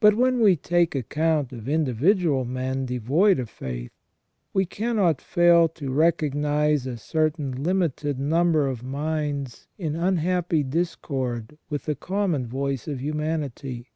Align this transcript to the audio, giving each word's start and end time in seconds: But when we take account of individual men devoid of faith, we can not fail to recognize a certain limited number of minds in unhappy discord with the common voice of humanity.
But 0.00 0.16
when 0.16 0.40
we 0.40 0.56
take 0.56 0.96
account 0.96 1.52
of 1.52 1.68
individual 1.68 2.44
men 2.44 2.86
devoid 2.86 3.38
of 3.38 3.48
faith, 3.48 3.92
we 4.52 4.66
can 4.66 4.96
not 4.96 5.20
fail 5.22 5.68
to 5.68 5.92
recognize 5.92 6.88
a 6.88 6.96
certain 6.96 7.62
limited 7.62 8.18
number 8.18 8.66
of 8.66 8.82
minds 8.82 9.68
in 9.78 9.94
unhappy 9.94 10.64
discord 10.64 11.56
with 11.70 11.84
the 11.84 11.94
common 11.94 12.48
voice 12.48 12.88
of 12.88 13.00
humanity. 13.00 13.92